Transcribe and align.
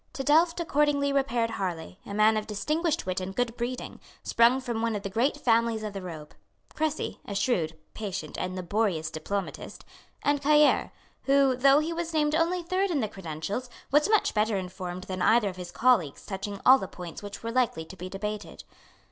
To 0.13 0.23
Delft 0.23 0.59
accordingly 0.59 1.13
repaired 1.13 1.51
Harlay, 1.51 1.97
a 2.07 2.13
man 2.15 2.35
of 2.35 2.47
distinguished 2.47 3.05
wit 3.05 3.21
and 3.21 3.35
good 3.35 3.55
breeding, 3.55 3.99
sprung 4.23 4.59
from 4.59 4.81
one 4.81 4.95
of 4.95 5.03
the 5.03 5.11
great 5.11 5.37
families 5.37 5.83
of 5.83 5.93
the 5.93 6.01
robe; 6.01 6.33
Crecy, 6.73 7.19
a 7.23 7.35
shrewd, 7.35 7.77
patient 7.93 8.35
and 8.35 8.55
laborious 8.55 9.11
diplomatist; 9.11 9.85
and 10.23 10.41
Cailleres, 10.41 10.89
who, 11.25 11.55
though 11.55 11.77
he 11.77 11.93
was 11.93 12.15
named 12.15 12.33
only 12.33 12.63
third 12.63 12.89
in 12.89 12.99
the 12.99 13.07
credentials, 13.07 13.69
was 13.91 14.09
much 14.09 14.33
better 14.33 14.57
informed 14.57 15.03
than 15.03 15.21
either 15.21 15.49
of 15.49 15.57
his 15.57 15.69
colleagues 15.69 16.25
touching 16.25 16.59
all 16.65 16.79
the 16.79 16.87
points 16.87 17.21
which 17.21 17.43
were 17.43 17.51
likely 17.51 17.85
to 17.85 17.95
be 17.95 18.09
debated. 18.09 18.63